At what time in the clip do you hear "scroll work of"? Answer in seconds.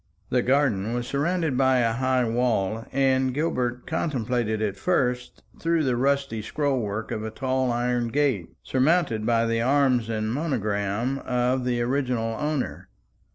6.41-7.23